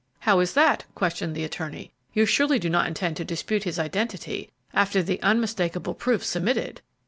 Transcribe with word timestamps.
"How 0.21 0.39
is 0.39 0.53
that?" 0.55 0.85
questioned 0.95 1.35
the 1.35 1.43
attorney. 1.43 1.91
"You 2.11 2.25
surely 2.25 2.57
do 2.57 2.71
not 2.71 2.87
intend 2.87 3.17
to 3.17 3.23
dispute 3.23 3.65
his 3.65 3.77
identity 3.77 4.49
after 4.73 5.03
the 5.03 5.21
unmistakable 5.21 5.93
proofs 5.93 6.25
submitted?" 6.27 6.81